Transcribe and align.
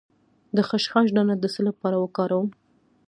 د 0.55 0.57
خشخاش 0.67 1.07
دانه 1.15 1.35
د 1.37 1.45
څه 1.53 1.61
لپاره 1.67 1.97
وکاروم؟ 1.99 2.47